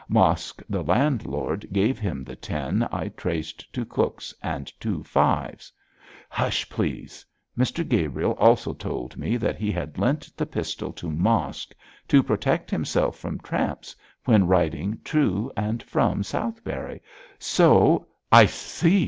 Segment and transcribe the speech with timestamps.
[0.09, 5.71] Mosk, the landlord, gave him the ten I traced to Cook's and two fives.
[6.27, 7.23] Hush, please!
[7.55, 11.75] Mr Gabriel also told me that he had lent the pistol to Mosk
[12.07, 13.95] to protect himself from tramps
[14.25, 17.01] when riding to and from Southberry,
[17.37, 18.99] so' 'I see!